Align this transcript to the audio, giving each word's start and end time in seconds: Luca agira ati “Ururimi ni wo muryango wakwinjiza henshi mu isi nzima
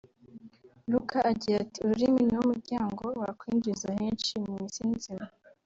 Luca 0.91 1.19
agira 1.31 1.55
ati 1.63 1.79
“Ururimi 1.85 2.21
ni 2.25 2.35
wo 2.37 2.43
muryango 2.51 3.03
wakwinjiza 3.21 3.87
henshi 3.99 4.31
mu 4.45 4.55
isi 4.67 4.83
nzima 4.95 5.25